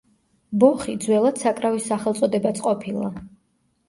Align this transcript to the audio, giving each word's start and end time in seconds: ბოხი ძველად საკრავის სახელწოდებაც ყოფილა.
ბოხი 0.61 0.95
ძველად 1.03 1.37
საკრავის 1.41 1.85
სახელწოდებაც 1.91 2.63
ყოფილა. 2.69 3.11